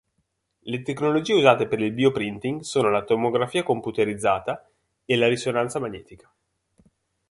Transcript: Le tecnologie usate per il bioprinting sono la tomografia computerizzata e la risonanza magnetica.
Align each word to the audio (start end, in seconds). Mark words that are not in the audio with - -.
Le 0.61 0.81
tecnologie 0.81 1.35
usate 1.35 1.67
per 1.67 1.79
il 1.79 1.91
bioprinting 1.93 2.61
sono 2.61 2.89
la 2.89 3.03
tomografia 3.03 3.61
computerizzata 3.61 4.67
e 5.05 5.15
la 5.15 5.27
risonanza 5.27 5.77
magnetica. 5.77 6.27